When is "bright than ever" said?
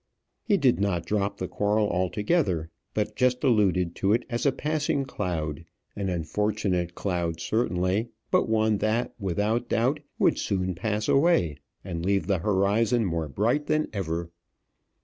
13.27-14.31